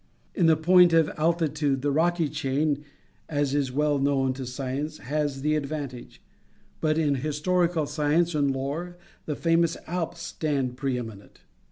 In 0.33 0.47
the 0.47 0.57
point 0.57 0.93
of 0.93 1.11
altitude, 1.15 1.83
the 1.83 1.91
Rocky 1.91 2.27
chain, 2.27 2.83
as 3.29 3.53
is 3.53 3.71
well 3.71 3.99
known 3.99 4.33
to 4.33 4.47
science, 4.47 4.97
has 4.97 5.43
the 5.43 5.55
advantage; 5.55 6.23
but, 6.79 6.97
in 6.97 7.13
historical 7.21 7.85
science 7.85 8.33
and 8.33 8.49
lore, 8.49 8.97
the 9.27 9.35
famous 9.35 9.77
Alps 9.85 10.23
stand 10.23 10.75
preeminent. 10.75 11.41